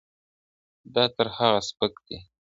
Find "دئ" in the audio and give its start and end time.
2.05-2.19